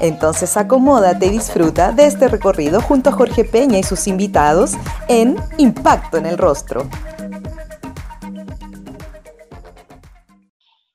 [0.00, 4.72] Entonces acomódate y disfruta de este recorrido junto a Jorge Peña y sus invitados
[5.08, 6.88] en Impacto en el Rostro.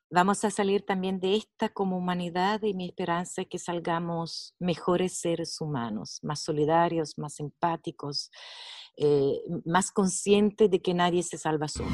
[0.09, 5.19] Vamos a salir también de esta como humanidad y mi esperanza es que salgamos mejores
[5.19, 8.31] seres humanos, más solidarios, más empáticos,
[8.95, 11.89] eh, más conscientes de que nadie se salva solo.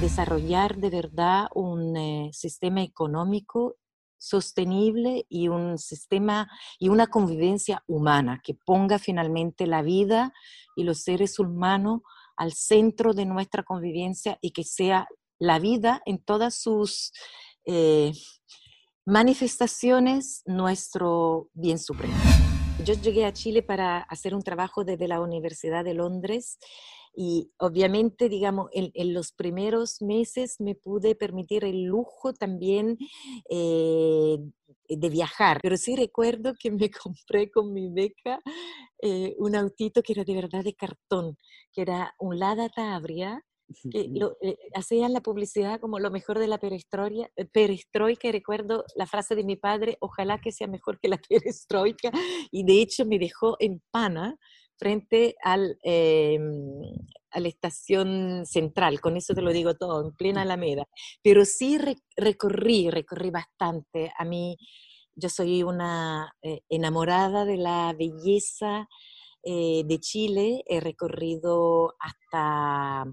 [0.00, 3.76] Desarrollar de verdad un eh, sistema económico
[4.26, 6.48] sostenible y un sistema
[6.78, 10.32] y una convivencia humana que ponga finalmente la vida
[10.74, 12.00] y los seres humanos
[12.36, 17.12] al centro de nuestra convivencia y que sea la vida en todas sus
[17.64, 18.12] eh,
[19.04, 22.14] manifestaciones nuestro bien supremo.
[22.84, 26.58] Yo llegué a Chile para hacer un trabajo desde la Universidad de Londres
[27.18, 32.98] y obviamente, digamos, en, los primeros meses me pude permitir el lujo también
[33.48, 34.36] eh,
[34.86, 38.40] de viajar, pero sí recuerdo que me compré con mi beca
[39.00, 41.38] eh, un autito que era de verdad de cartón,
[41.72, 43.42] que era un Lada Tabria,
[43.90, 48.84] que lo, eh, hacían la publicidad como lo mejor de la perestroika, perestroika, y recuerdo
[48.94, 52.10] la frase de mi padre, ojalá que sea mejor que la perestroika,
[52.50, 54.38] y de hecho me dejó en pana
[54.78, 56.42] frente al, em,
[57.30, 60.84] a la estación central, con eso te lo digo todo, en plena Alameda.
[61.22, 61.78] Pero sí
[62.16, 64.12] recorrí, recorrí bastante.
[64.18, 64.56] A mí,
[65.14, 68.88] yo soy una eh, enamorada de la belleza
[69.42, 73.04] eh, de Chile, he recorrido hasta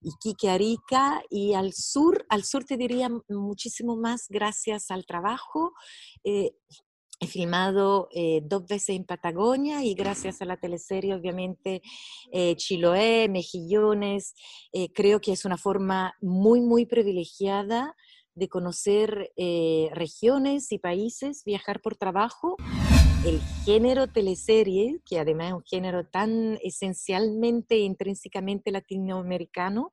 [0.00, 5.72] Iquique, Arica y al sur, al sur te diría muchísimo más gracias al trabajo.
[6.24, 6.52] Eh,
[7.18, 11.80] He filmado eh, dos veces en Patagonia y gracias a la teleserie, obviamente,
[12.30, 14.34] eh, Chiloé, Mejillones,
[14.72, 17.96] eh, creo que es una forma muy, muy privilegiada
[18.36, 19.32] de conocer
[19.92, 22.56] regiones y países, viajar por trabajo.
[23.24, 29.92] El género teleserie, que además es un género tan esencialmente, intrínsecamente latinoamericano,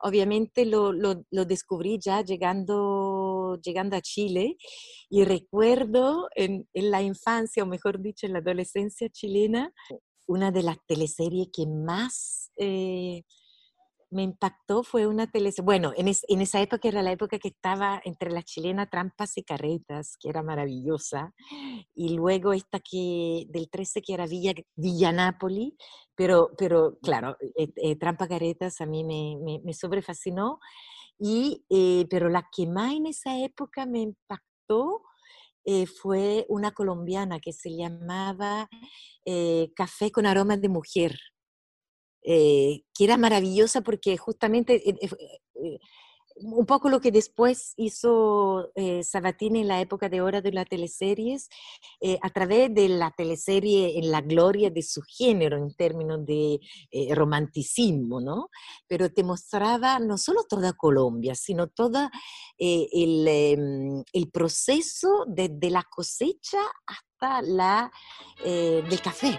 [0.00, 0.92] obviamente lo,
[1.30, 4.56] descubrí ya llegando, llegando a Chile
[5.08, 9.72] y recuerdo en, la infancia, o mejor dicho, en la adolescencia chilena,
[10.26, 12.50] una de las teleseries que más...
[12.56, 13.22] Eh,
[14.14, 16.08] me impactó fue una teleserie, bueno, en,
[16.40, 20.42] esa época era la época que estaba entre la chilena Trampas y Carretas, que era
[20.42, 21.34] maravillosa,
[21.94, 25.76] y luego esta que del 13 que era Villa, Villa Napoli,
[26.14, 30.60] pero, pero claro, eh, eh, Trampa Carretas a mí me, me, me sobrefascinó,
[31.18, 35.02] y, eh, pero la que más en esa época me impactó
[36.02, 38.68] fue una colombiana que se llamaba
[39.74, 41.18] Café con aromas de mujer
[42.26, 45.78] eh, que era maravillosa porque justamente eh, eh,
[46.36, 48.72] un poco lo que después hizo
[49.04, 51.48] Sabatini en la época de hora de las teleseries,
[52.22, 56.58] a través de la teleserie en la gloria de su género en términos de
[57.14, 58.48] romanticismo, ¿no?
[58.88, 62.10] Pero te mostraba no solo toda Colombia, sino todo
[62.58, 67.92] el, em, el, proceso desde la cosecha hasta la
[68.42, 69.38] del café.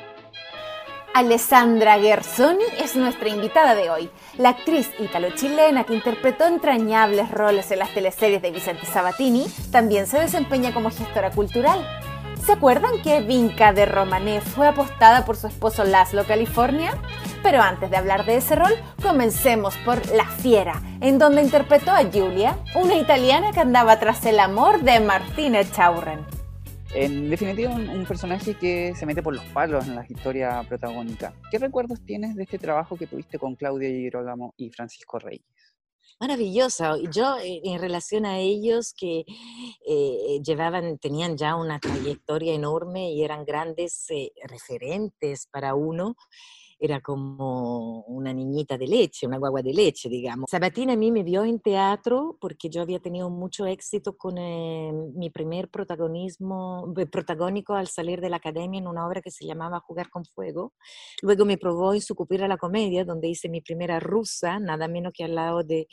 [1.16, 7.80] Alessandra Gersoni es nuestra invitada de hoy, la actriz italo-chilena que interpretó entrañables roles en
[7.80, 11.80] las teleseries de Vicente Sabatini, también se desempeña como gestora cultural.
[12.46, 16.92] ¿Se acuerdan que Vinca de Romané fue apostada por su esposo Laszlo California?
[17.42, 22.12] Pero antes de hablar de ese rol, comencemos por La Fiera, en donde interpretó a
[22.12, 26.35] Giulia, una italiana que andaba tras el amor de Martina Chaurren.
[26.98, 31.34] En definitiva, un, personaje que se mete por los palos en la historia protagónica.
[31.52, 35.44] ¿Qué recuerdos tienes de este trabajo que tuviste con Claudia Girolamo y Francisco Reyes?
[36.22, 36.96] Maravillosa.
[37.12, 39.26] Yo, eh, en relación a ellos que
[39.86, 46.16] eh, llevaban, tenían ya una trayectoria enorme y eran grandes eh, referentes para uno,
[46.86, 50.50] era como una niñita de leche, una guagua de leche, digamos.
[50.50, 54.92] Sabatina a mí me vio en teatro porque yo había tenido mucho éxito con eh,
[55.16, 59.46] mi primer protagonismo, eh, protagónico al salir de la academia en una obra que se
[59.46, 60.74] llamaba Jugar con Fuego.
[61.22, 65.14] Luego me probó en su a la comedia, donde hice mi primera rusa, nada menos
[65.14, 65.88] que al lado de,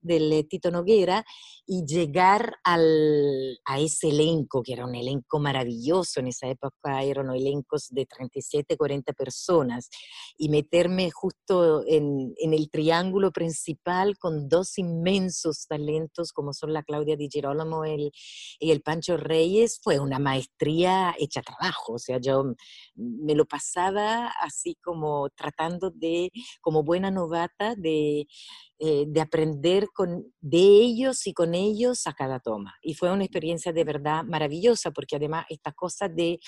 [0.00, 1.24] del eh, Tito Noguera,
[1.66, 7.30] y llegar al, a ese elenco, que era un elenco maravilloso en esa época, eran
[7.30, 9.88] elencos de 37, 40 personas
[10.36, 17.16] y meterme justo en, el triángulo principal con dos inmensos talentos como son la Claudia
[17.16, 21.94] Di Girolamo y el Pancho Reyes, fue una maestría hecha trabajo.
[21.94, 22.54] O sea, yo
[22.94, 26.30] me lo pasaba así como tratando de,
[26.60, 28.26] como buena novata, de
[28.78, 32.74] eh, de aprender con, de ellos y con ellos a cada toma.
[32.82, 36.38] Y fue una experiencia de verdad maravillosa, porque además esta cosa de,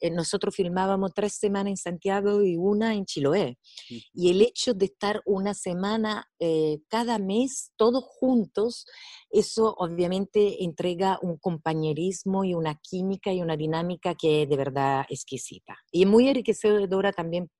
[0.00, 3.58] eh, nosotros filmábamos tres semanas en Santiago y una en Chiloé.
[4.14, 8.86] Y el hecho de estar una semana eh, cada mes todos juntos,
[9.28, 15.04] eso obviamente entrega un compañerismo y una química y una dinámica que es de verdad
[15.10, 15.76] exquisita.
[15.92, 17.50] Y muy enriquecedora también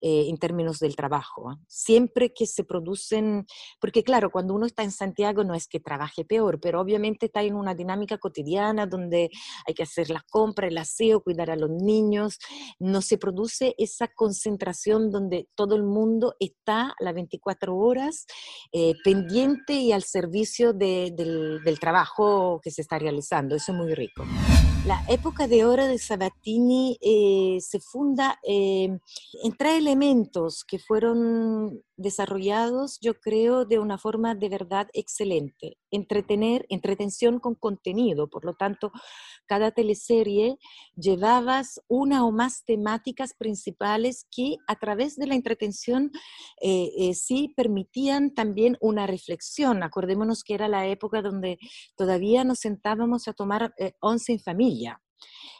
[0.00, 1.50] eh, en términos del trabajo.
[1.50, 1.58] ¿ah?
[1.66, 3.46] Siempre que se producen,
[3.80, 7.42] porque claro, cuando uno está en Santiago no es que trabaje peor, pero obviamente está
[7.42, 9.30] en una dinámica cotidiana donde
[9.66, 12.38] hay que hacer las compras, el aseo, cuidar a los niños,
[12.78, 18.26] no se produce esa concentración donde todo el mundo está las 24 horas
[18.72, 23.56] eh, pendiente y al servicio del, del trabajo que se está realizando.
[23.56, 24.24] Eso es muy rico.
[24.86, 29.00] La época de oro de Sabatini eh, se funda en
[29.58, 35.76] tres elementos que fueron desarrollados, yo creo, de una forma de verdad excelente.
[35.90, 38.92] Entretener, entretención con contenido, por lo tanto,
[39.46, 40.56] cada teleserie
[40.94, 46.12] llevabas una o más temáticas principales que a través de la entretención
[46.60, 49.82] eh, eh, sí permitían también una reflexión.
[49.82, 51.58] Acordémonos que era la época donde
[51.96, 54.96] todavía nos sentábamos a tomar once en familia Yeah.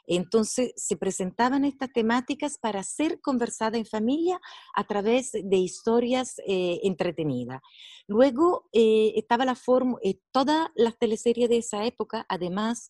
[0.06, 4.40] Entonces se presentaban estas temáticas para ser conversada en familia
[4.74, 7.60] a través de historias eh, entretenidas.
[8.08, 12.88] Luego eh, estaba la forma, eh, todas las teleseries de esa época, además,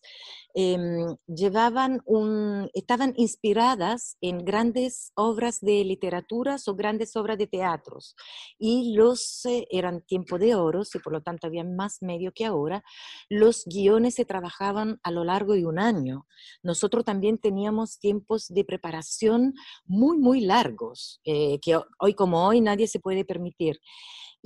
[0.53, 8.15] em, llevaban un, estaban inspiradas en grandes obras de literatura o grandes obras de teatros.
[8.59, 9.41] Y los,
[9.71, 12.83] eran tiempo de oro, y por lo tanto había más medio que ahora,
[13.27, 16.27] los guiones se trabajaban a lo largo de un año.
[16.61, 19.53] Nosotros también teníamos tiempos de preparación
[19.85, 23.79] muy, muy largos, que hoy como hoy nadie se puede permitir.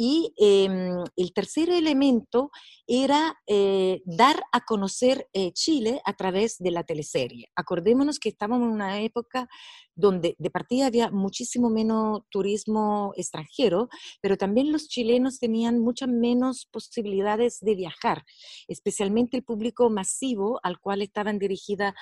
[0.03, 2.49] Y em, el tercer elemento
[2.87, 7.51] era eh, dar a conocer eh, Chile a través de la teleserie.
[7.55, 9.47] Acordémonos que estábamos en una época
[9.93, 13.89] donde de partida había muchísimo menos turismo extranjero,
[14.21, 18.23] pero también los chilenos tenían muchas menos posibilidades de viajar,
[18.67, 21.93] especialmente el público masivo al cual estaban dirigidas,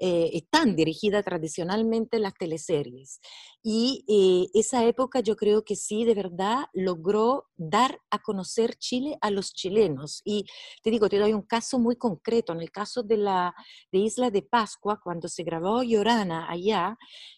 [0.00, 3.20] eh, están dirigidas tradicionalmente las teleseries.
[3.62, 9.30] Y esa época yo creo que sí, de verdad, logró dar a conocer Chile a
[9.30, 10.22] los chilenos.
[10.24, 10.44] Y
[10.82, 12.52] te digo, te doy un caso muy concreto.
[12.52, 13.54] En el caso de la
[13.92, 16.96] de Isla de Pascua, cuando se grabó Llorana allá,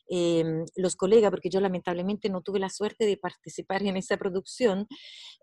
[0.08, 4.86] em, los colegas, porque yo lamentablemente no tuve la suerte de participar en esa producción,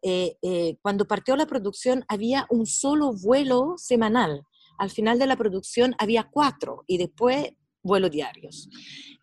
[0.03, 4.43] eh, eh, cuando partió la producción había un solo vuelo semanal.
[4.77, 7.51] Al final de la producción había cuatro y después
[7.87, 8.69] vuelos diarios.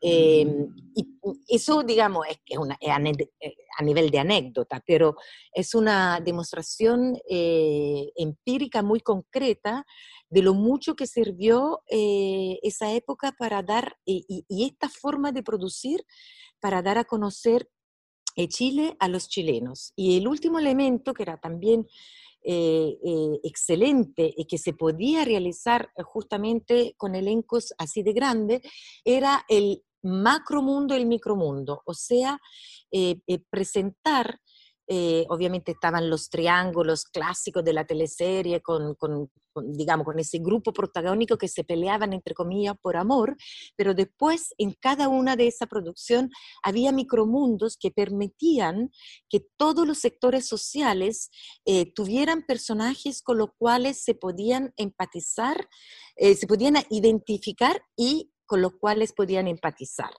[0.00, 0.68] Em,
[1.48, 5.16] eso, digamos, es, eh, a nivel de anécdota, pero
[5.52, 9.86] es una demostración eh, empírica muy concreta
[10.28, 16.04] de lo mucho que sirvió eh, esa época para dar, y, esta forma de producir,
[16.60, 17.68] para dar a conocer
[18.48, 19.92] Chile a los chilenos.
[19.96, 21.86] Y el último elemento, que era también
[22.46, 28.60] eh, eh, excelente y que se podía realizar eh, justamente con elencos así de grandes,
[29.02, 32.38] era el macromundo el micromundo, o sea,
[33.48, 34.38] presentar
[34.86, 38.96] eh, obviamente estaban los triángulos clásicos de la teleserie con,
[39.62, 43.36] digamos, con ese grupo protagónico que se peleaban, entre comillas, por amor,
[43.76, 46.30] pero después en cada una de esa producción
[46.62, 48.90] había micromundos que permitían
[49.28, 51.30] que todos los sectores sociales
[51.64, 55.68] eh, tuvieran personajes con los cuales se podían empatizar,
[56.16, 60.10] eh, se podían identificar y con los cuales podían empatizar.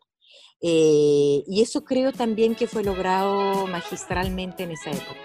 [0.61, 5.19] Eh, y eso creo también que fue logrado magistralmente en esa época.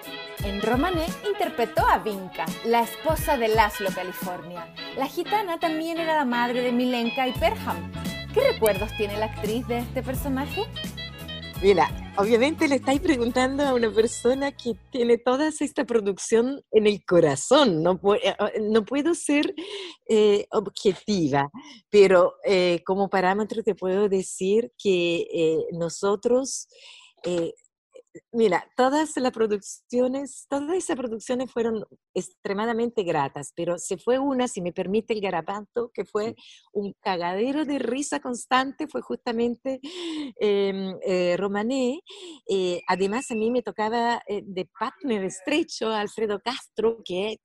[0.44, 4.72] En Romané interpretó a Vinca, la esposa de Laszlo, California.
[4.96, 7.92] La gitana también era la madre de Milenka y Perham.
[8.32, 10.64] ¿Qué recuerdos tiene la actriz de este personaje?
[11.62, 17.04] Mira, obviamente le estáis preguntando a una persona que tiene toda esta producción en el
[17.04, 17.82] corazón.
[17.82, 19.54] No, eh, eh, puedo ser
[20.08, 21.50] eh, objetiva,
[21.90, 22.32] pero
[22.86, 26.66] como parámetro te puedo decir que nosotros
[28.32, 31.84] Mira, todas las producciones, todas esas producciones fueron
[32.20, 36.34] extremadamente gratas, pero se fue una, si me permite el garabato, que fue
[36.72, 39.80] un cagadero de risa constante, fue justamente
[40.38, 42.00] em, eh, Romané.
[42.48, 47.38] Eh, además, a mí me tocaba eh, de partner estrecho Alfredo Castro, que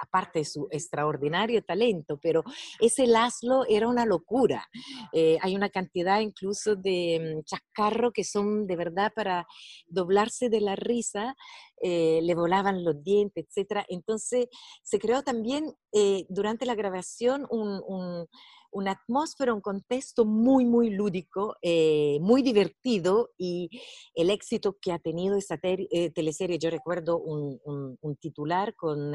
[0.00, 2.42] aparte de su extraordinario talento, pero
[2.80, 4.66] ese Laszlo era una locura.
[5.12, 9.46] hay una cantidad incluso de mm, chascarro que son de verdad para
[9.86, 11.36] doblarse de la risa,
[11.84, 13.84] eh, le volaban los dientes, etc.
[13.88, 14.46] Entonces
[14.84, 18.28] se creó también eh, durante la grabación un,
[18.70, 23.68] una atmósfera, un contexto muy, muy lúdico, eh, muy divertido y
[24.14, 29.14] el éxito que ha tenido esa teleserie, yo recuerdo un, un titular con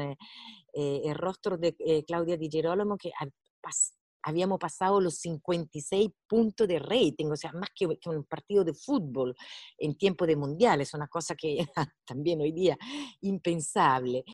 [0.74, 1.74] el rostro de
[2.06, 3.10] Claudia Di Girolamo que
[4.22, 9.34] habíamos pasado los 56 puntos de rating, o sea, más que, un partido de fútbol
[9.78, 11.58] en tiempo de mundial, es una cosa que
[12.06, 12.76] también hoy día
[13.20, 14.24] impensable.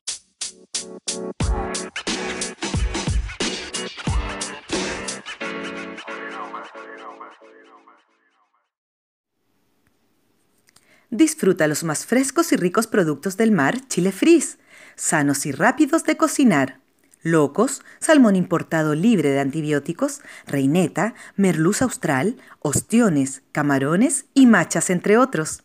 [11.09, 14.57] Disfruta los más frescos y ricos productos del mar Chile Freeze,
[14.95, 16.84] sanos y rápidos de cocinar
[17.25, 25.63] locos, salmón importado libre de antibióticos, reineta, merluz austral, ostiones, camarones y machas, entre otros.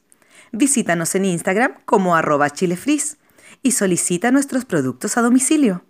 [0.53, 3.19] Visítanos en Instagram como arroba chilefris
[3.63, 5.85] y solicita nuestros productos a domicilio.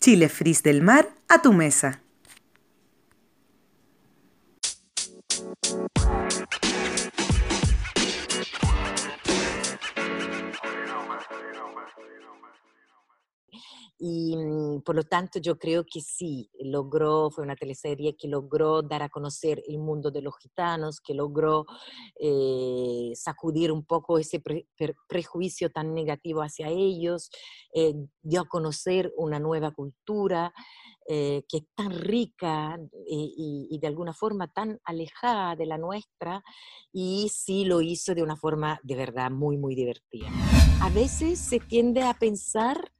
[0.00, 2.00] Chile Fris del mar a tu mesa.
[14.04, 18.82] Y mm, por lo tanto yo creo que sí, logró, fue una teleserie que logró
[18.82, 21.66] dar a conocer el mundo de los gitanos, que logró
[22.18, 24.42] eh, sacudir un poco ese
[25.06, 27.30] prejuicio tan negativo hacia ellos,
[27.76, 30.52] eh, dio a conocer una nueva cultura.
[31.08, 32.78] Eh, que es tan rica
[33.08, 36.44] y, y, de alguna forma tan alejada de la nuestra,
[36.92, 40.28] y sí lo hizo de una forma de verdad muy, muy divertida.
[40.80, 42.92] A veces se tiende a pensar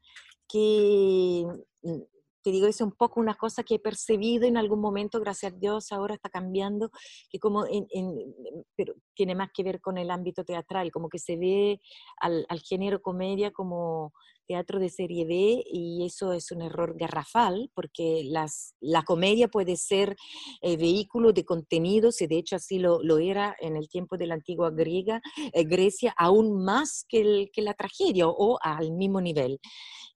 [0.52, 1.46] que,
[1.82, 2.02] mm,
[2.42, 5.56] te digo, es un poco una cosa que he percibido en algún momento, gracias a
[5.56, 6.90] Dios, ahora está cambiando,
[7.30, 7.86] que como en,
[8.76, 11.80] pero tiene más que ver con el ámbito teatral, como que se ve
[12.18, 14.12] al, al género comedia como
[14.46, 19.76] teatro de serie B y eso es un error garrafal porque las, la comedia puede
[19.76, 20.16] ser
[20.60, 24.26] eh, vehículo de contenidos y de hecho así lo, lo era en el tiempo de
[24.26, 25.20] la antigua griega,
[25.52, 29.60] eh, Grecia, aún más que, el, que la tragedia o al mismo nivel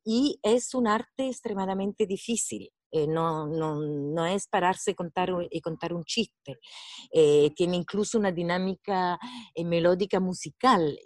[0.04, 2.70] y es un arte extremadamente difícil.
[2.90, 6.59] Eh, no, no, no, es pararse contar, y contar un chiste.
[7.12, 9.19] Eh, tiene incluso una dinámica
[9.55, 10.99] eh, melódica musical.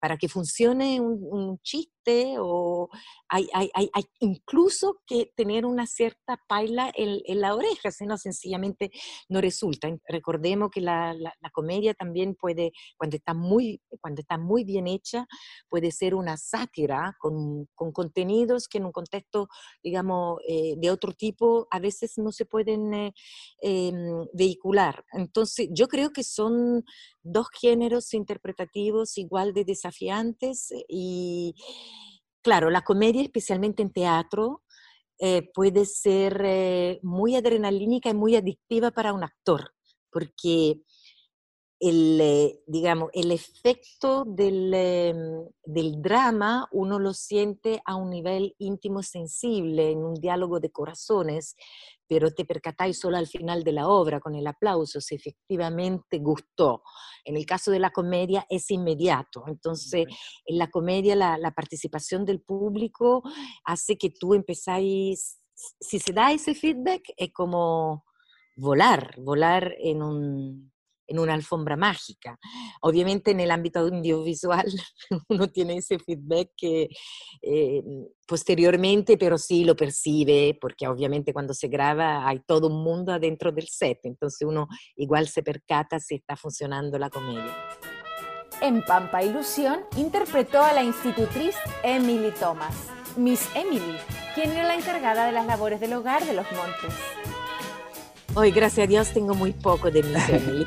[0.00, 1.91] para que funcione un, un chiste,
[2.38, 2.88] o
[3.28, 8.18] hay, hay, hay, incluso que tener una cierta paila en, en la oreja, si no
[8.18, 8.90] sencillamente
[9.28, 9.88] no resulta.
[10.06, 15.26] Recordemos que la, la, comedia también puede, cuando está, muy, cuando está muy bien hecha,
[15.68, 19.48] puede ser una sátira con, con contenidos que en un contexto,
[19.82, 23.14] digamos, eh, de otro tipo, a veces no se pueden eh,
[23.60, 25.04] em, vehicular.
[25.12, 26.84] Entonces, yo creo que son
[27.22, 31.54] dos géneros interpretativos igual de desafiantes y,
[32.42, 34.62] claro, la comedia, especialmente en teatro,
[35.18, 39.72] eh, puede ser eh, muy adrenalínica y muy adictiva para un actor,
[40.10, 40.82] porque
[41.82, 48.54] el, eh, digamos, el efecto del, em, del, drama uno lo siente a un nivel
[48.58, 51.56] íntimo sensible, en un diálogo de corazones,
[52.06, 56.84] pero te percatáis solo al final de la obra con el aplauso si efectivamente gustó.
[57.24, 60.06] En el caso de la comedia es inmediato, entonces
[60.46, 63.24] en la comedia la, la participación del público
[63.64, 65.40] hace que tú empezáis,
[65.80, 68.04] si se da ese feedback es como
[68.56, 70.71] volar, volar en un
[71.06, 72.38] en una alfombra mágica.
[72.80, 74.66] Obviamente en el ámbito audiovisual
[75.28, 76.88] uno tiene ese feedback que
[77.42, 77.82] eh,
[78.26, 83.52] posteriormente, pero sí lo percibe, porque obviamente cuando se graba hay todo un mundo adentro
[83.52, 87.56] del set, entonces uno igual se percata si está funcionando la comedia.
[88.60, 92.74] En Pampa Ilusión interpretó a la institutriz Emily Thomas,
[93.16, 93.96] Miss Emily,
[94.34, 97.21] quien era la encargada de las labores del hogar de los montes.
[98.34, 100.66] Hoy, gracias a Dios, tengo muy poco de Miss Emily.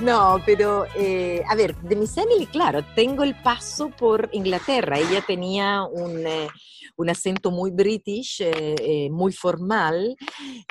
[0.00, 4.98] no, pero, eh, a ver, de Miss Emily, claro, tengo el paso por Inglaterra.
[4.98, 6.48] Ella tenía un, eh,
[6.96, 10.16] un acento muy british, eh, muy formal,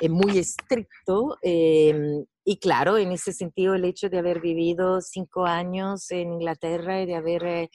[0.08, 1.36] muy estricto.
[1.42, 7.02] Em, y claro, en ese sentido, el hecho de haber vivido cinco años en Inglaterra
[7.02, 7.70] y de haber eh,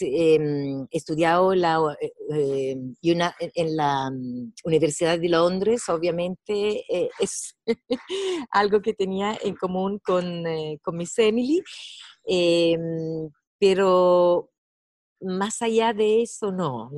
[0.00, 1.78] em, estudiado la,
[2.34, 6.84] eh, una, en la mm, Universidad de Londres, obviamente
[7.18, 7.56] es
[8.50, 10.44] algo que tenía en común con,
[10.82, 11.62] con Miss Emily.
[12.24, 14.50] Em, pero
[15.20, 16.90] más allá de eso, no,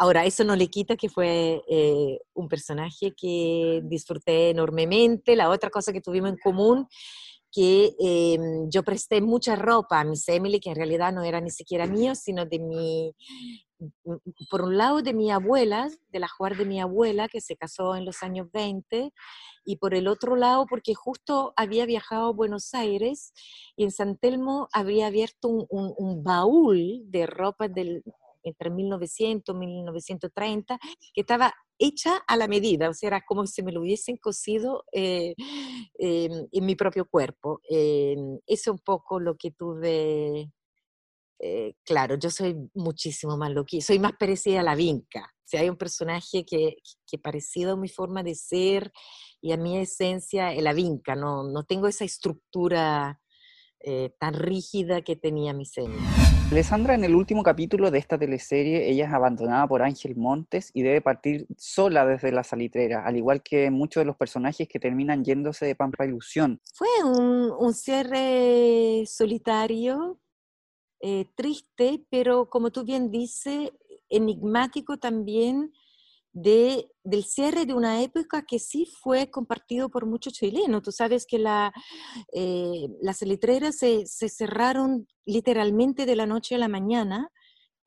[0.00, 5.36] Ahora, eso no le quita que fue eh, un personaje que disfruté enormemente.
[5.36, 6.88] La otra cosa que tuvimos en común,
[7.52, 11.50] que em, yo presté mucha ropa a Miss Emily, que en realidad no era ni
[11.50, 13.14] siquiera mío, sino de mi,
[14.50, 17.94] por un lado de mi abuela, de la jugar de mi abuela, que se casó
[17.94, 19.12] en los años 20,
[19.66, 23.34] y por el otro lado porque justo había viajado a Buenos Aires
[23.76, 28.02] y en San Telmo había abierto un, un baúl de ropa del,
[28.42, 30.78] entre 1900 y 1930,
[31.14, 34.84] que estaba hecha a la medida, o sea, era como si me lo hubiesen cosido
[34.92, 35.34] eh,
[35.98, 37.60] en mi propio cuerpo.
[37.68, 38.16] Eh,
[38.46, 40.52] eso es un poco lo que tuve,
[41.38, 45.22] eh, claro, yo soy muchísimo más loquilla, soy más parecida a la vinca.
[45.22, 48.92] O sea, hay un personaje que, que parecido a mi forma de ser
[49.40, 53.20] y a mi esencia es la vinca, no, no tengo esa estructura
[54.18, 55.94] tan rígida que tenía mi seno.
[56.50, 60.82] Alessandra, en el último capítulo de esta teleserie, ella es abandonada por Ángel Montes y
[60.82, 65.24] debe partir sola desde la salitrera, al igual que muchos de los personajes que terminan
[65.24, 66.60] yéndose de Pampa Ilusión.
[66.74, 70.18] Fue un, cierre solitario,
[71.00, 73.70] eh, triste, pero como tú bien dices,
[74.08, 75.72] enigmático también
[76.32, 80.82] de, del cierre de una época que sí fue compartido por muchos chilenos.
[80.82, 81.72] Tú sabes que la,
[82.32, 87.30] eh, las letreras se, se, cerraron literalmente de la noche a la mañana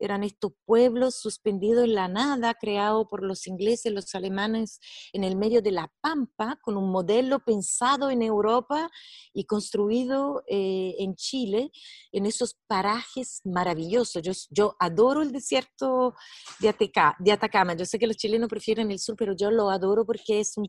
[0.06, 4.80] eran estos pueblos suspendidos en la nada, creados por los ingleses, los alemanes
[5.12, 8.90] en el medio de la pampa, con un modelo pensado en Europa
[9.32, 11.70] y construido eh, en Chile,
[12.12, 14.22] en esos parajes maravillosos.
[14.22, 16.14] Yo, yo adoro el desierto
[16.60, 16.74] de,
[17.18, 17.74] de Atacama.
[17.74, 20.68] Yo sé que los chilenos prefieren el sur, pero yo lo adoro porque es un,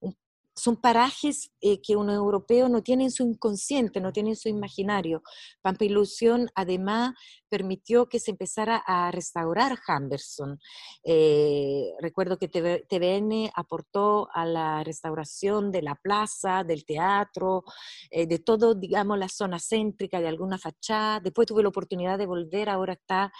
[0.00, 0.16] un
[0.56, 4.48] son parajes eh, que un europeo no tiene en su inconsciente, no tiene en su
[4.48, 5.22] imaginario.
[5.62, 7.14] Pampa Ilusión además
[7.48, 10.58] permitió que se empezara a restaurar Hamberson.
[11.04, 17.64] Eh, recuerdo que TVN aportó a la restauración de la plaza, del teatro,
[18.10, 21.20] eh, de todo, digamos, la zona céntrica, de alguna fachada.
[21.20, 23.32] Después tuve la oportunidad de volver, ahora está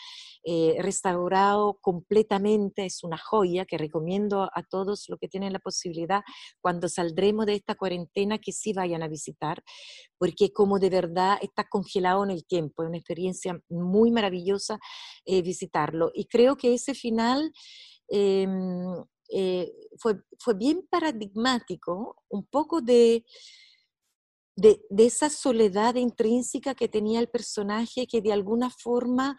[0.78, 6.22] restaurado completamente, es una joya que recomiendo a todos los que tienen la posibilidad
[6.60, 9.62] cuando saldremos de esta cuarentena que sí vayan a visitar,
[10.18, 14.78] porque como de verdad está congelado en el tiempo, es una experiencia muy maravillosa
[15.24, 16.10] eh, visitarlo.
[16.14, 17.52] Y creo que ese final
[18.08, 23.24] em, eh, fue, fue bien paradigmático, un poco de
[24.56, 29.36] de, esa soledad intrínseca que tenía el personaje que de alguna forma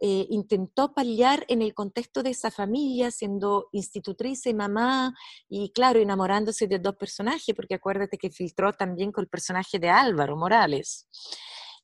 [0.00, 5.14] eh, intentó paliar en el contexto de esa familia, siendo institutriz y mamá,
[5.48, 9.88] y claro, enamorándose de dos personajes, porque acuérdate que filtró también con el personaje de
[9.88, 11.08] Álvaro Morales.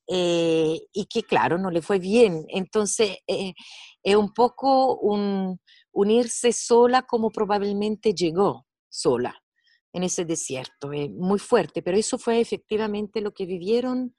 [0.07, 2.45] Eh, y que claro, no le fue bien.
[2.49, 3.53] Entonces, eh,
[4.03, 5.59] es un poco un
[5.93, 9.42] unirse sola como probablemente llegó sola
[9.93, 14.15] en ese desierto, eh, muy fuerte, pero eso fue efectivamente lo que vivieron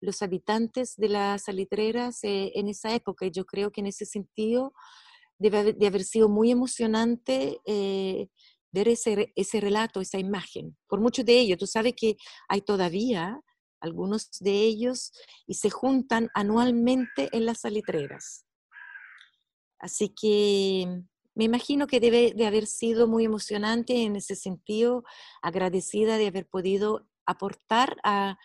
[0.00, 4.04] los habitantes de las salitreras eh, en esa época y yo creo que en ese
[4.04, 4.74] sentido
[5.38, 8.28] debe de haber sido muy emocionante eh,
[8.72, 10.76] ver ese, ese relato, esa imagen.
[10.88, 12.16] Por muchos de ellos, tú sabes que
[12.48, 13.40] hay todavía
[13.80, 15.12] algunos de ellos
[15.46, 18.44] y se juntan anualmente en las salitreras.
[19.78, 21.02] Así que
[21.34, 25.04] me imagino que debe de haber sido muy emocionante en ese sentido,
[25.40, 28.38] agradecida de haber podido aportar a,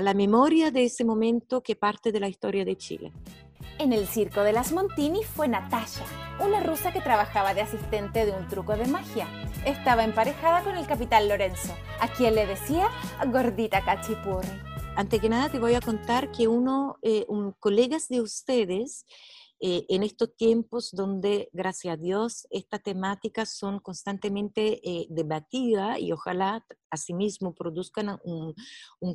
[0.00, 3.12] la memoria de ese momento que parte de la historia de Chile.
[3.78, 6.04] En el circo de las Montini fue Natasha,
[6.40, 9.28] una rusa que trabajaba de asistente de un truco de magia.
[9.64, 12.88] Estaba emparejada con el capitán Lorenzo, a quien le decía
[13.28, 14.48] gordita cachipurri.
[14.96, 19.06] Antes que nada te voy a contar que uno, eh, un, colegas de ustedes
[19.60, 26.12] eh, en estos tiempos donde, gracias a Dios, estas temáticas son constantemente eh, debatidas y
[26.12, 28.54] ojalá asimismo produzcan un,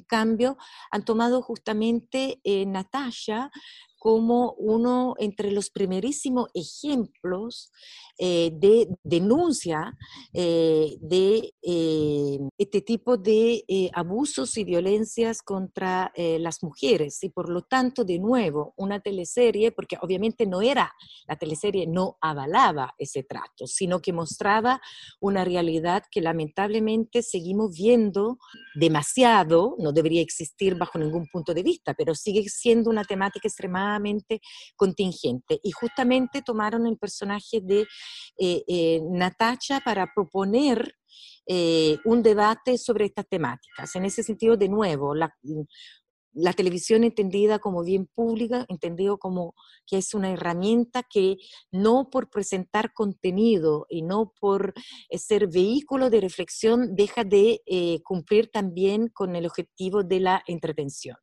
[0.08, 0.58] cambio,
[0.91, 3.52] han tomado justamente eh, Natasha
[4.00, 7.72] como uno entre los primerísimos ejemplos
[8.18, 9.96] eh, de denuncia
[10.34, 17.24] eh, de eh, este tipo de abusos y violencias contra las mujeres.
[17.24, 20.94] Y por lo tanto, de nuevo, una teleserie, porque obviamente no era,
[21.28, 24.82] la teleserie no avalaba ese trato, sino que mostraba
[25.20, 28.38] una realidad que lamentablemente seguimos viendo
[28.76, 33.88] demasiado, no debería existir bajo ningún punto de vista, pero sigue siendo una temática extremadamente
[34.75, 35.60] contingente.
[35.63, 37.82] Y justamente tomaron el personaje de
[38.38, 40.95] eh, eh, Natacha para proponer
[41.47, 43.95] eh, un debate sobre estas temáticas.
[43.95, 45.36] En ese sentido, de nuevo, la,
[46.34, 49.56] la televisión entendida como bien pública, entendido como
[49.88, 51.38] que es una herramienta que
[51.71, 54.73] no por presentar contenido y no por
[55.12, 57.62] ser vehículo de reflexión deja de
[58.04, 61.17] cumplir también con el objetivo de la entretención.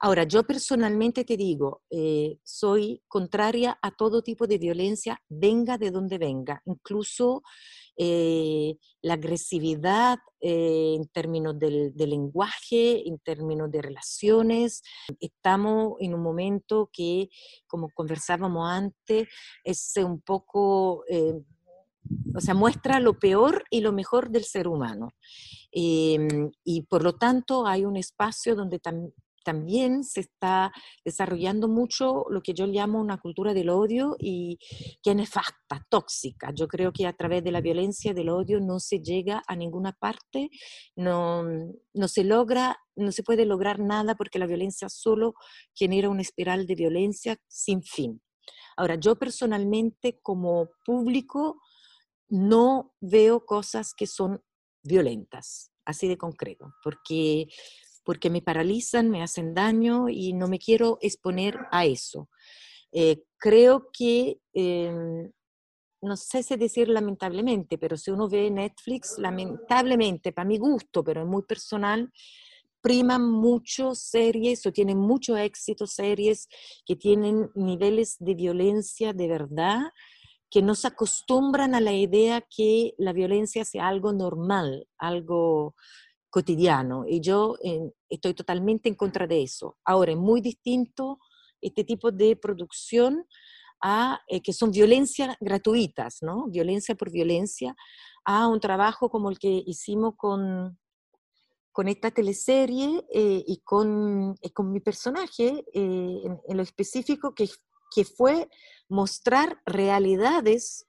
[0.00, 5.90] Ahora, yo personalmente te digo, eh, soy contraria a todo tipo de violencia, venga de
[5.90, 7.42] donde venga, incluso
[7.96, 14.82] eh, la agresividad eh, en términos del, lenguaje, en términos de relaciones.
[15.18, 17.28] Estamos en un momento que,
[17.66, 19.26] como conversábamos antes,
[19.64, 21.04] es un poco
[22.34, 25.10] o sea, muestra lo peor y lo mejor del ser humano.
[25.72, 29.12] Em, y por lo tanto hay un espacio donde también
[29.48, 30.70] también se está
[31.06, 34.58] desarrollando mucho lo que yo llamo una cultura del odio y
[35.02, 36.52] que es nefasta, tóxica.
[36.54, 39.92] Yo creo que a través de la violencia, del odio, no se llega a ninguna
[39.92, 40.50] parte,
[40.96, 41.44] no,
[41.94, 45.32] no se logra, no se puede lograr nada porque la violencia solo
[45.74, 48.20] genera una espiral de violencia sin fin.
[48.76, 51.62] Ahora, yo personalmente como público
[52.28, 54.42] no veo cosas que son
[54.82, 57.46] violentas, así de concreto, porque
[58.08, 62.30] porque me paralizan, me hacen daño y no me quiero exponer a eso.
[62.90, 65.30] Eh, creo que, em,
[66.00, 71.20] no sé si decir lamentablemente, pero si uno ve Netflix, lamentablemente, para mi gusto, pero
[71.20, 72.10] es muy personal,
[72.80, 76.48] priman mucho series o tienen mucho éxito series
[76.86, 79.82] que tienen niveles de violencia de verdad,
[80.48, 85.74] que no se acostumbran a la idea que la violencia sea algo normal, algo
[86.30, 87.04] cotidiano.
[87.06, 87.56] Y yo
[88.08, 89.76] estoy totalmente en contra de eso.
[89.84, 91.18] Ahora, es muy distinto
[91.60, 93.26] este tipo de producción
[93.80, 96.48] a eh, que son violencias gratuitas, ¿no?
[96.48, 97.76] Violencia por violencia,
[98.24, 100.78] a un trabajo como el que hicimos con,
[101.72, 107.48] con esta teleserie eh, y con, eh, con, mi personaje en, en, lo específico, que,
[107.94, 108.48] que fue
[108.88, 110.87] mostrar realidades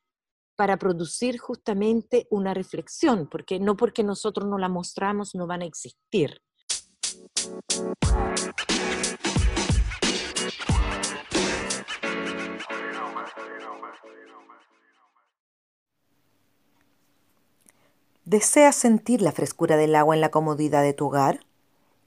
[0.59, 5.65] para producir justamente una reflexión, porque no porque nosotros no la mostramos no van a
[5.65, 6.41] existir.
[18.25, 21.39] ¿Deseas sentir la frescura del agua en la comodidad de tu hogar?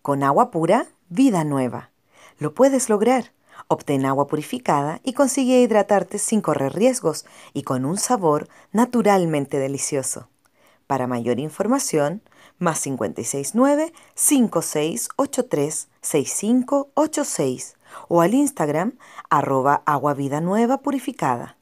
[0.02, 1.90] Con agua pura, vida nueva.
[2.38, 3.32] Lo puedes lograr
[3.68, 10.28] Obtén agua purificada y consigue hidratarte sin correr riesgos y con un sabor naturalmente delicioso.
[10.86, 12.22] Para mayor información,
[12.58, 17.76] más 569 5683 6586
[18.08, 18.98] o al Instagram
[19.30, 20.14] arroba agua
[20.82, 21.56] purificada.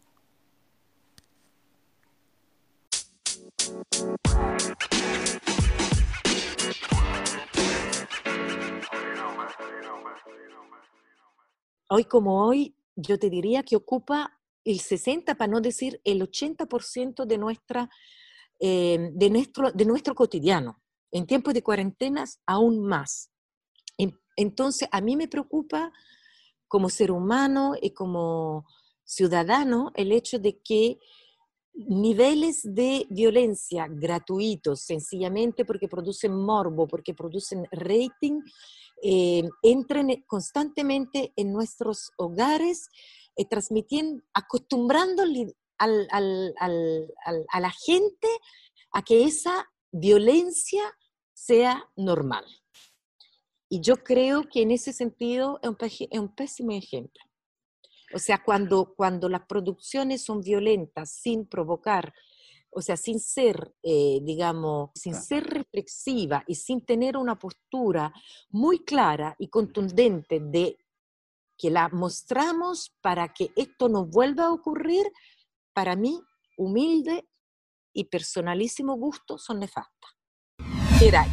[11.90, 17.26] Hoy como hoy, yo te diría que ocupa el 60, para no decir el 80%
[17.26, 17.90] de, nuestra,
[18.60, 20.80] eh, de, nuestro, de nuestro cotidiano.
[21.10, 23.30] En tiempos de cuarentenas, aún más.
[24.36, 25.92] Entonces, a mí me preocupa
[26.66, 28.64] como ser humano y como
[29.04, 30.98] ciudadano el hecho de que
[31.74, 38.40] niveles de violencia gratuitos, sencillamente porque producen morbo, porque producen rating,
[39.02, 39.48] eh,
[40.26, 42.88] constantemente en nuestros hogares,
[43.36, 48.28] eh, transmitiendo, acostumbrando al, a la gente
[48.92, 50.82] a que esa violencia
[51.32, 52.44] sea normal.
[53.68, 57.22] Y yo creo que en ese sentido es un, es un pésimo ejemplo.
[58.12, 62.12] O sea, cuando, cuando las producciones son violentas sin provocar
[62.70, 68.12] o sea, sin ser, eh, digamos, sin ser reflexiva y sin tener una postura
[68.50, 70.78] muy clara y contundente de
[71.58, 75.04] que la mostramos para que esto no vuelva a ocurrir,
[75.72, 76.22] para mí,
[76.56, 77.28] humilde
[77.92, 80.19] y personalísimo gusto, son nefastas.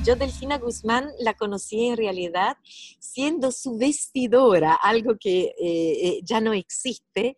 [0.06, 2.56] Yo Delfina Guzmán la conocí en realidad
[3.00, 7.36] siendo su vestidora, algo que eh, ya no existe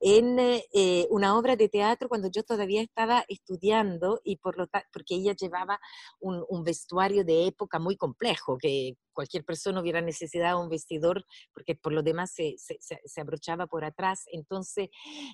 [0.00, 5.14] en eh, una obra de teatro cuando yo todavía estaba estudiando y por lo porque
[5.14, 5.80] ella llevaba
[6.20, 11.92] un, vestuario de época muy complejo, que cualquier persona hubiera necesitado un vestidor porque por
[11.92, 14.24] lo demás se, se, se abrochaba por atrás.
[14.32, 14.90] Entonces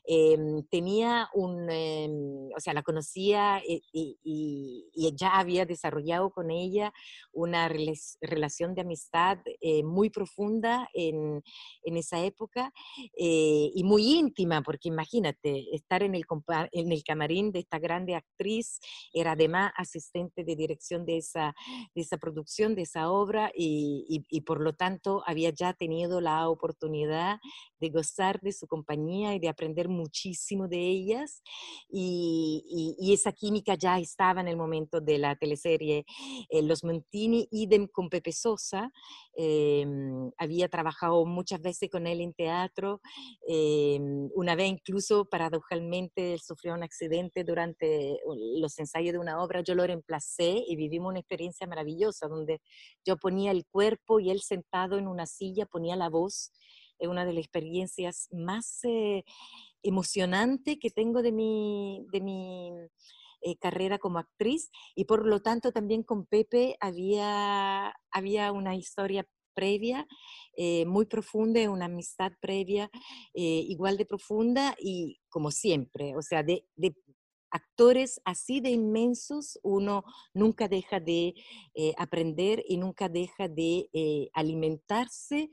[0.07, 0.39] eh,
[0.71, 2.09] tenía un, eh,
[2.57, 6.92] o sea, la conocía y, ya había desarrollado con ella
[7.33, 11.42] una relación de amistad eh, muy profunda en,
[11.85, 12.73] en, esa época
[13.14, 16.25] y muy íntima, porque imagínate, estar en el,
[16.73, 18.81] en el camarín de esta grande actriz,
[19.12, 21.55] era además asistente de dirección de esa,
[21.95, 23.92] de esa producción, de esa obra y
[24.29, 27.38] y, por lo tanto había ya tenido la oportunidad
[27.79, 31.42] de gozar de su compañía y de aprender muchísimo de ellas.
[31.88, 36.07] Y, esa química ya estaba en el momento de la teleserie
[36.49, 38.91] eh, Los Montini, idem con Pepe Sosa.
[39.35, 43.01] Em, había trabajado muchas veces con él en teatro.
[43.47, 48.19] Em, una vez incluso, paradojalmente, él sufrió un accidente durante
[48.59, 49.63] los ensayos de una obra.
[49.63, 52.61] Yo lo reemplacé y vivimos una experiencia maravillosa donde
[53.05, 56.53] yo ponía el cuerpo y él sentado en una silla ponía la voz.
[56.99, 59.25] Es una de las experiencias más eh,
[59.83, 62.71] emocionantes que tengo de mi, de mi
[63.43, 69.27] eh, carrera como actriz y por lo tanto también con Pepe había, había una historia
[69.55, 70.07] previa,
[70.57, 72.91] eh, muy profunda, una amistad previa
[73.35, 76.95] igual de profunda y como siempre, o sea, de, de,
[77.53, 81.35] actores así de inmensos, uno nunca deja de
[81.75, 85.51] eh, aprender y nunca deja de eh, alimentarse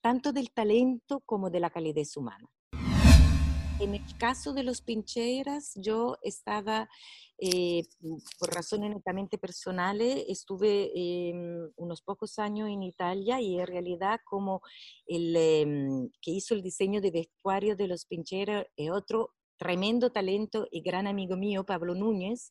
[0.00, 2.48] tanto del talento como de la calidez humana.
[3.80, 6.88] En el caso de los pincheras, yo estaba,
[7.38, 7.82] eh,
[8.38, 14.60] por razones netamente personales, estuve em, unos pocos años en Italia y en realidad como
[15.06, 20.66] el em, que hizo el diseño de vestuario de los pincheras es otro tremendo talento
[20.70, 22.50] y gran amigo mío, Pablo Núñez,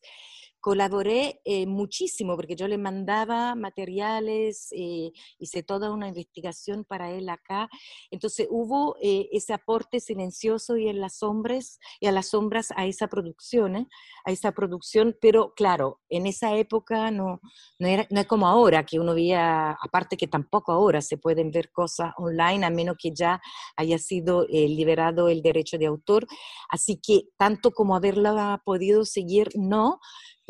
[0.61, 7.27] colaboré eh, muchísimo porque yo le mandaba materiales, eh, hice toda una investigación para él
[7.29, 7.67] acá.
[8.11, 12.85] Entonces hubo eh, ese aporte silencioso y en las sombras y a las sombras a
[12.85, 13.89] esa producción,
[14.23, 17.41] a esa producción, pero claro, en esa época no,
[17.79, 21.49] no, era, no es como ahora que uno veía, aparte que tampoco ahora se pueden
[21.49, 23.41] ver cosas online a menos que ya
[23.75, 26.27] haya sido liberado el derecho de autor.
[26.69, 29.99] Así que tanto como haberla podido seguir, no,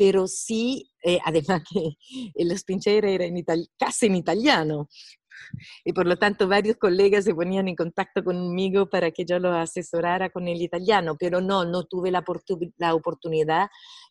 [0.02, 1.96] pero sí, eh, además que
[2.44, 3.36] los pincheros eran
[3.78, 4.88] casi en italiano,
[5.84, 9.52] y por lo tanto varios colegas se ponían en contacto conmigo para que yo lo
[9.52, 12.24] asesorara con el italiano, pero no, no tuve la,
[12.78, 13.68] la oportunidad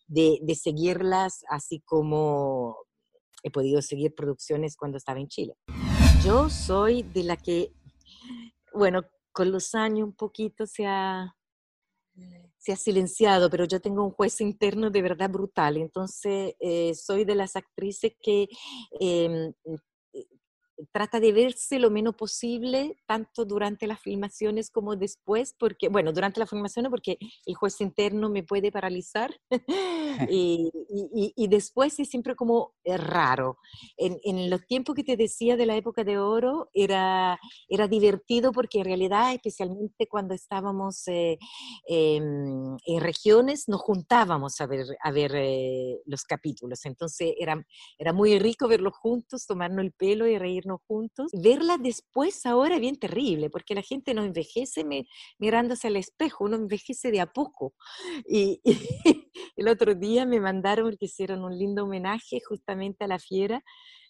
[0.08, 2.77] de, de, seguirlas así como
[3.43, 5.56] he podido seguir producciones cuando estaba en Chile.
[6.23, 7.73] Yo soy de la que,
[8.73, 9.01] bueno,
[9.34, 11.36] con los años un poquito se ha
[12.62, 15.78] se ha silenciado, pero yo tengo un juez interno de verdad brutal.
[15.78, 18.47] Entonces, eh, soy de las actrices que
[19.00, 19.52] em,
[20.91, 26.39] trata de verse lo menos posible, tanto durante las filmaciones como después, porque, bueno, durante
[26.39, 29.36] la filmación porque el juez interno me puede paralizar,
[30.30, 30.72] y,
[31.36, 33.58] y, después es siempre como raro.
[33.98, 38.52] En, en, los tiempos que te decía de la época de oro, era, era divertido
[38.52, 41.38] porque en realidad, especialmente cuando estábamos eh,
[41.88, 47.63] em, en regiones, nos juntábamos a ver, a ver eh, los capítulos, entonces era,
[47.98, 51.31] era muy rico verlos juntos, tomarnos el pelo y reírnos juntos.
[51.34, 54.86] Verla después ahora bien terrible, porque la gente no envejece
[55.39, 57.73] mirándose al espejo, uno envejece de a poco.
[58.27, 58.62] Y,
[59.55, 63.63] el otro día me mandaron, porque hicieron un lindo homenaje justamente a la fiera,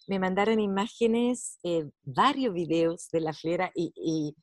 [0.06, 4.34] me mandaron imágenes, eh, varios videos de la fiera y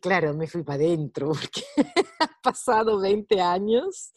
[0.00, 1.62] claro, me fui para adentro porque
[2.18, 4.12] han pasado 20 años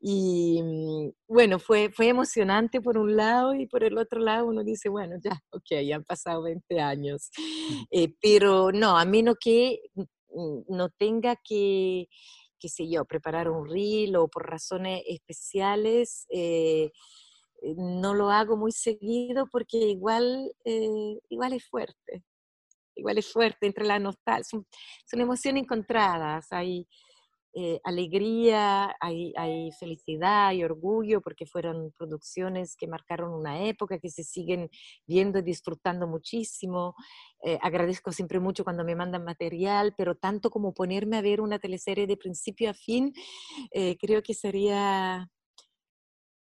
[0.00, 4.62] y mm, bueno, fue, fue emocionante por un lado y por el otro lado uno
[4.62, 7.30] dice, bueno, ya, ok, ya han pasado 20 años.
[7.38, 7.82] Mm.
[7.90, 12.08] Eh, pero no, a menos que mm, no tenga que,
[12.60, 16.92] qué sé yo, preparar un reel o por razones especiales, eh,
[17.62, 20.52] eh, no lo hago muy seguido porque igual,
[21.30, 22.24] igual es fuerte
[22.96, 24.66] igual es fuerte, entre la nostalgia, son,
[25.04, 26.86] son emociones encontradas, hay
[27.58, 34.10] eh, alegría, hay, hay, felicidad, hay orgullo, porque fueron producciones que marcaron una época, que
[34.10, 34.68] se siguen
[35.06, 36.94] viendo y disfrutando muchísimo.
[37.42, 41.58] Eh, agradezco siempre mucho cuando me mandan material, pero tanto como ponerme a ver una
[41.58, 43.14] teleserie de principio a fin,
[43.70, 45.26] eh, creo que sería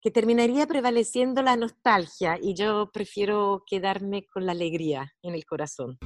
[0.01, 5.99] que terminaría prevaleciendo la nostalgia y yo prefiero quedarme con la alegría en el corazón.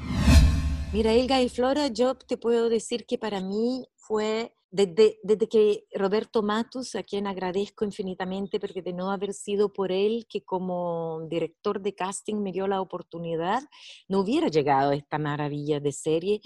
[0.92, 5.18] Mira, Elga y Flora, yo te puedo decir que para mí fue desde,
[5.48, 10.44] que Roberto Matus, a quien agradezco infinitamente porque de no haber sido por él que
[10.44, 13.62] como director de casting me dio la oportunidad,
[14.08, 16.40] no hubiera llegado a esta maravilla de serie,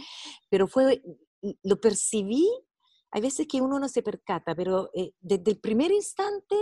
[0.49, 1.03] pero fue,
[1.63, 2.49] lo percibí,
[3.11, 6.57] hay veces que uno no se percata, pero eh, desde el primer instante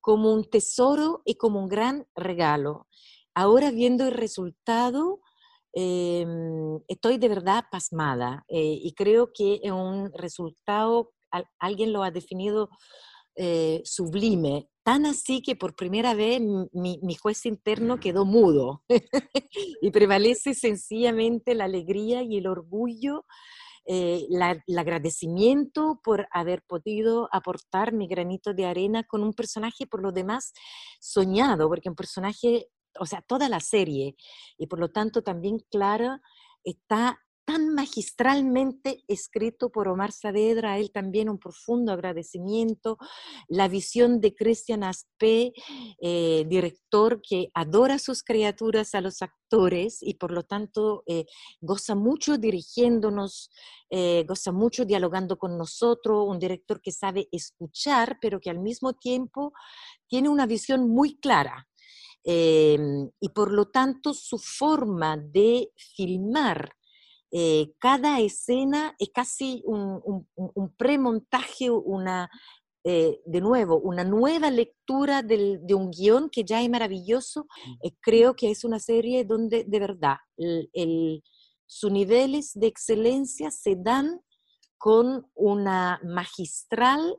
[0.00, 2.86] como un tesoro y como un gran regalo.
[3.34, 5.20] Ahora viendo el resultado,
[5.78, 11.12] em, estoy de verdad pasmada eh, y creo que es un resultado,
[11.58, 12.70] alguien lo ha definido
[13.34, 16.40] eh, sublime, tan así que por primera vez
[16.72, 18.82] mi, mi juez interno quedó mudo
[19.82, 23.26] y prevalece sencillamente la alegría y el orgullo
[23.88, 24.26] eh,
[24.66, 30.10] el agradecimiento por haber podido aportar mi granito de arena con un personaje por lo
[30.10, 30.52] demás
[30.98, 32.66] soñado, porque un personaje,
[32.98, 34.16] o sea, toda la serie,
[34.58, 36.20] y por lo tanto también Clara
[36.64, 42.98] está tan magistralmente escrito por Omar Saavedra, a él también un profundo agradecimiento,
[43.48, 45.52] la visión de Christian Aspe,
[46.02, 51.24] eh, director que adora sus criaturas, a los actores, y por lo tanto eh,
[51.60, 53.50] goza mucho dirigiéndonos,
[53.90, 58.94] eh, goza mucho dialogando con nosotros, un director que sabe escuchar, pero que al mismo
[58.94, 59.52] tiempo
[60.08, 61.68] tiene una visión muy clara.
[62.28, 66.76] Y por lo tanto su forma de filmar
[67.32, 72.30] eh, cada escena es casi un, un, premontaje, una,
[72.84, 77.46] eh, de nuevo, una nueva lectura de un guion que ya es maravilloso.
[77.82, 80.16] Eh, creo que es una serie donde de verdad
[81.66, 84.20] sus niveles de excelencia se dan
[84.78, 87.18] con una magistral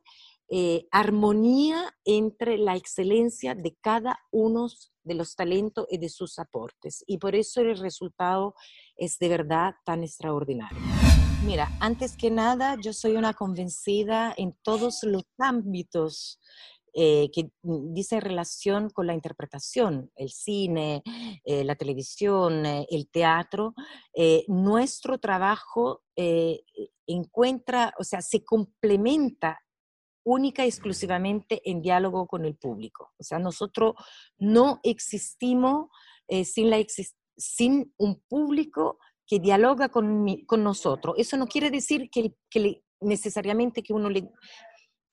[0.92, 4.68] armonía entre la excelencia de cada uno
[5.08, 7.04] de los talentos y de sus aportes.
[7.08, 8.54] Y por eso el resultado
[8.96, 10.78] es de verdad tan extraordinario.
[11.46, 16.40] Mira, antes que nada, yo soy una convencida en todos los ámbitos
[17.00, 21.04] eh, que dice relación con la interpretación, el cine,
[21.46, 23.76] eh, la televisión, eh, el teatro,
[24.48, 26.02] nuestro trabajo
[27.06, 29.60] encuentra, o sea, se complementa
[30.28, 33.12] única y exclusivamente en diálogo con el público.
[33.18, 33.96] O sea, nosotros
[34.38, 35.88] no existimos
[36.44, 41.16] sin la existencia sin un público que dialoga con, con nosotros.
[41.18, 44.30] Eso no quiere decir que, que necesariamente que uno le,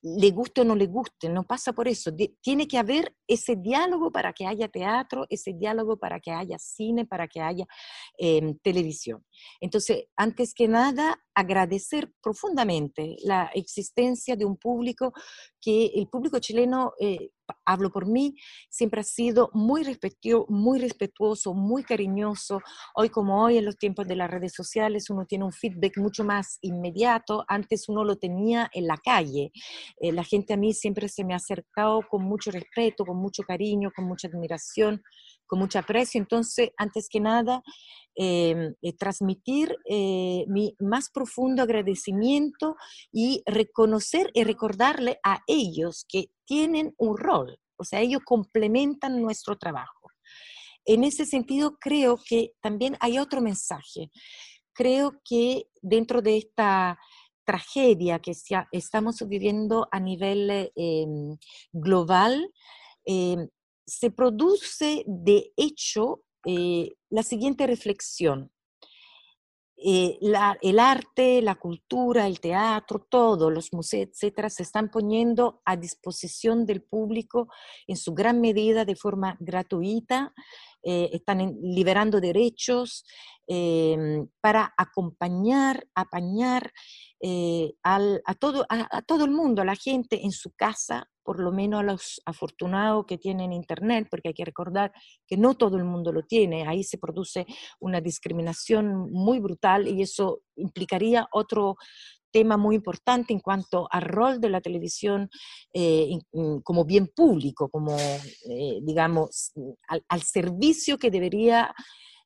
[0.01, 2.11] le guste o no le guste, no pasa por eso.
[2.41, 7.05] tiene que haber ese diálogo para que haya teatro, ese diálogo para que haya cine,
[7.05, 7.65] para que haya
[8.17, 9.25] em, televisión.
[9.59, 15.13] Entonces, antes que nada, agradecer profundamente la existencia de un público
[15.61, 17.31] que el público chileno, eh,
[17.65, 18.35] hablo por mí,
[18.69, 19.83] siempre ha sido muy,
[20.47, 22.61] muy respetuoso, muy cariñoso.
[22.95, 26.23] Hoy como hoy, en los tiempos de las redes sociales, uno tiene un feedback mucho
[26.23, 27.43] más inmediato.
[27.47, 29.51] Antes uno lo tenía en la calle.
[29.99, 33.43] Eh, la gente a mí siempre se me ha acercado con mucho respeto, con mucho
[33.43, 35.01] cariño, con mucha admiración,
[35.45, 36.19] con mucho aprecio.
[36.19, 37.61] Entonces, antes que nada,
[38.15, 42.75] em, eh, transmitir eh, mi más profundo agradecimiento
[43.11, 49.57] y reconocer y recordarle a ellos que tienen un rol, o sea, ellos complementan nuestro
[49.57, 50.09] trabajo.
[50.85, 54.11] En ese sentido, creo que también hay otro mensaje.
[54.73, 56.99] Creo que dentro de esta
[57.45, 58.33] tragedia que
[58.71, 61.37] estamos viviendo a nivel em,
[61.71, 62.51] global,
[63.05, 63.47] em,
[63.85, 68.51] se produce de hecho eh, la siguiente reflexión.
[69.77, 70.17] Eh,
[70.61, 76.65] el arte, la cultura, el teatro, todos los museos, etcétera, se están poniendo a disposición
[76.65, 77.49] del público
[77.85, 80.33] en su gran medida de forma gratuita,
[80.81, 83.05] eh, están liberando derechos
[84.41, 86.73] para acompañar, apañar
[87.83, 91.79] a, todo, a todo el mundo, a la gente en su casa, por lo menos
[91.79, 94.93] a los afortunados que tienen internet, porque hay que recordar
[95.27, 97.45] que no todo el mundo lo tiene, ahí se produce
[97.79, 101.75] una discriminación muy brutal y eso implicaría otro
[102.35, 105.29] tema muy importante en cuanto al rol de la televisión
[105.73, 106.19] eh,
[106.63, 109.53] como bien público, como, eh, digamos,
[109.87, 111.73] al, servicio que debería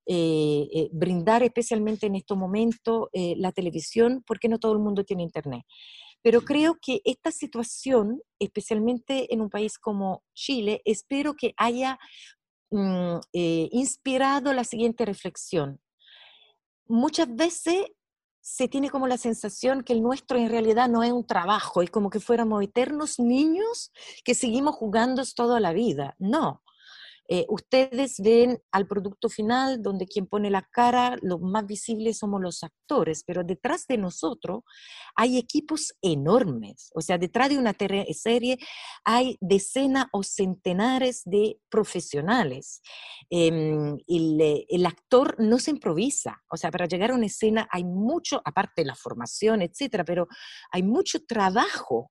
[0.08, 5.62] eh, brindar especialmente en estos momentos la televisión, porque no todo el mundo tiene internet.
[6.22, 11.98] Pero creo que esta situación, especialmente en un país como Chile, espero que haya
[12.72, 15.80] mm, eh, inspirado la siguiente reflexión.
[16.88, 17.86] Muchas veces
[18.42, 21.92] se tiene como la sensación que el nuestro en realidad no es un trabajo, es
[21.92, 23.92] como que fuéramos eternos niños
[24.24, 26.16] que seguimos jugando toda la vida.
[26.18, 26.64] No,
[27.32, 32.42] eh, ustedes ven al producto final donde quien pone la cara, los más visibles somos
[32.42, 34.64] los actores, pero detrás de nosotros
[35.16, 36.90] hay equipos enormes.
[36.96, 37.76] O sea, detrás de una
[38.14, 38.58] serie
[39.06, 42.82] hay decenas o centenares de profesionales.
[43.30, 46.42] Em, el, el, actor no se improvisa.
[46.50, 50.28] O sea, para llegar a una escena hay mucho, aparte de la formación, etcétera, pero
[50.72, 52.10] hay mucho trabajo.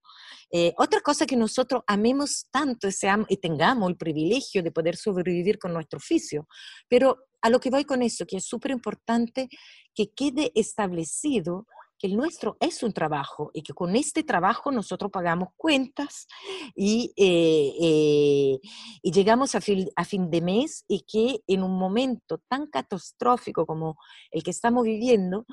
[0.50, 2.88] Eh, otra cosa que nosotros amemos tanto
[3.28, 6.46] y tengamos el privilegio de poder sobrevivir con nuestro oficio,
[6.88, 9.48] pero a lo que voy con eso, que es súper importante
[9.94, 11.66] que quede establecido
[11.98, 16.28] que el nuestro es un trabajo y que con este trabajo nosotros pagamos cuentas
[16.76, 18.60] y, eh, eh,
[19.02, 23.66] y llegamos a fin, a fin, de mes y que en un momento tan catastrófico
[23.66, 23.96] como
[24.30, 25.44] el que estamos viviendo,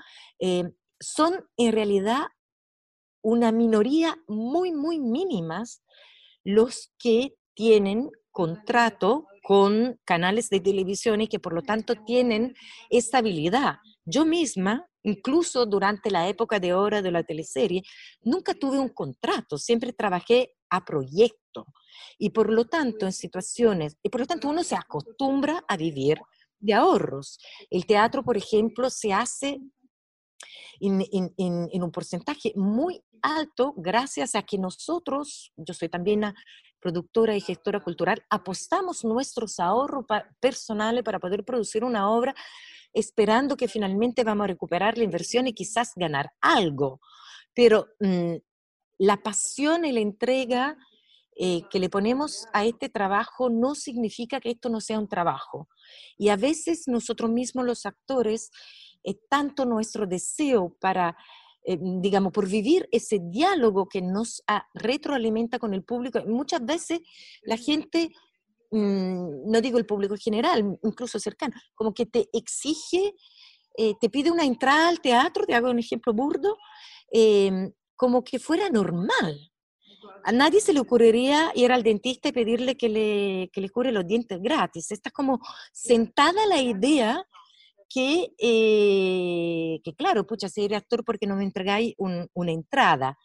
[1.00, 2.26] son en realidad
[3.26, 5.82] una minoría muy, muy mínimas
[6.44, 12.54] los que tienen contrato con canales de televisión y que por lo tanto tienen
[12.92, 13.78] estabilidad.
[14.06, 17.82] Yo misma, incluso durante la época de hora de la teleserie,
[18.22, 21.66] nunca tuve un contrato, siempre trabajé a proyecto.
[22.20, 26.20] Y por lo tanto, en situaciones, y por lo tanto uno se acostumbra a vivir
[26.60, 27.40] de ahorros.
[27.72, 29.62] El teatro, por ejemplo, se hace
[30.80, 36.36] en, un porcentaje muy alto gracias a que nosotros, yo soy también una
[36.80, 40.06] productora y gestora cultural, apostamos nuestros ahorros
[40.40, 42.36] personales para poder producir una obra
[42.94, 47.02] esperando que finalmente vamos a recuperar la inversión y quizás ganar algo.
[47.54, 48.36] Pero mm,
[49.00, 50.78] la pasión y la entrega
[51.38, 55.68] eh, que le ponemos a este trabajo no significa que esto no sea un trabajo.
[56.18, 58.52] Y a veces nosotros mismos los actores
[59.06, 61.16] es tanto nuestro deseo para,
[61.64, 64.44] eh, digamos, por vivir ese diálogo que nos
[64.74, 66.20] retroalimenta con el público.
[66.26, 67.00] Muchas veces
[67.44, 68.10] la gente,
[68.72, 73.14] mm, no digo el público en general, incluso cercano, como que te exige,
[73.78, 76.58] eh, te pide una entrada al teatro, te hago un ejemplo burdo,
[77.12, 79.52] em, como que fuera normal.
[80.24, 83.92] A nadie se le ocurriría ir al dentista y pedirle que le, que le cure
[83.92, 84.92] los dientes gratis.
[84.92, 85.40] Está como
[85.72, 87.26] sentada la idea
[87.90, 93.18] que, eh, que claro, pucha, ser actor porque no me entregáis una entrada.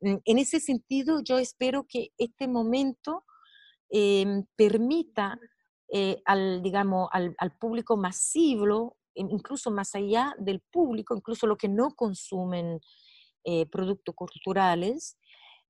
[0.00, 3.24] Mm, en ese sentido, yo espero que este momento
[3.90, 5.38] em, permita
[5.92, 11.90] eh, al, digamos, al, público masivo, incluso más allá del público, incluso los que no
[11.94, 12.80] consumen
[13.44, 15.16] eh, productos culturales,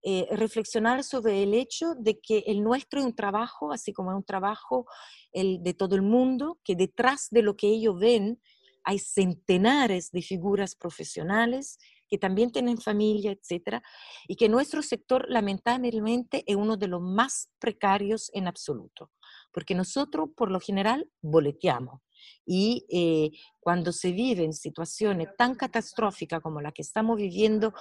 [0.07, 4.16] eh, reflexionar sobre el hecho de que el nuestro es un trabajo, así como es
[4.16, 4.86] un trabajo
[5.32, 8.38] el de todo el mundo, que detrás de lo que ellos ven
[8.84, 13.82] hay centenares de figuras profesionales que también tienen familia, etcétera,
[14.28, 19.11] y que nuestro sector lamentablemente es uno de los más precarios en absoluto,
[19.52, 22.02] porque nosotros por lo general boleteamos.
[22.46, 27.72] Y eh, cuando se viven situaciones tan catastróficas como la que estamos viviendo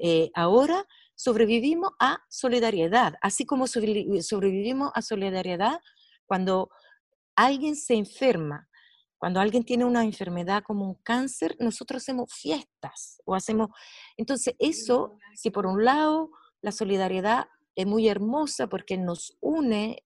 [0.00, 5.80] eh, ahora, sobrevivimos a solidaridad, así como sobrevivimos a solidaridad
[6.26, 6.70] cuando
[7.36, 8.68] alguien se enferma,
[9.18, 13.68] cuando alguien tiene una enfermedad como un cáncer, nosotros hacemos fiestas o hacemos...
[14.16, 16.30] Entonces, eso, si por un lado
[16.60, 17.46] la solidaridad
[17.76, 20.04] es muy hermosa porque nos une,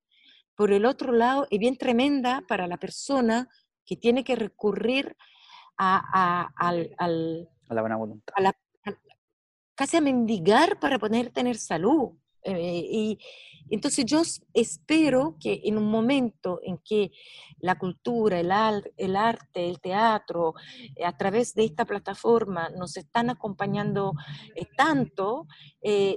[0.55, 3.49] por el otro lado es bien tremenda para la persona
[3.87, 5.17] que tiene que recurrir
[5.79, 6.51] a,
[7.69, 8.35] la buena voluntad
[9.77, 12.13] casi a mendigar para poder tener salud.
[12.43, 13.19] Eh, y
[13.71, 14.23] entonces yo
[14.55, 17.11] espero que en un momento en que
[17.59, 18.53] la cultura, el,
[18.97, 20.55] el arte, el teatro,
[20.95, 24.13] eh, a través de esta plataforma nos están acompañando
[24.55, 25.47] eh, tanto,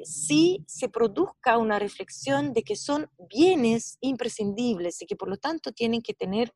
[0.03, 5.71] sí se produzca una reflexión de que son bienes imprescindibles y que por lo tanto
[5.71, 6.53] tienen que tener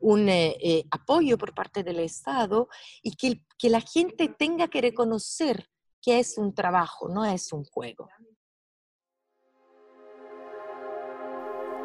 [0.00, 0.28] un
[0.90, 2.68] apoyo por parte del Estado
[3.02, 5.68] y que, que la gente tenga que reconocer
[6.02, 8.08] que es un trabajo, no es un juego.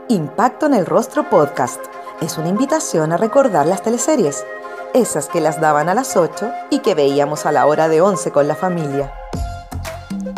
[0.10, 1.84] Impacto en el Rostro Podcast
[2.22, 4.46] es una invitación a recordar las teleseries,
[4.94, 8.32] esas que las daban a las 8 y que veíamos a la hora de 11
[8.32, 9.12] con la familia.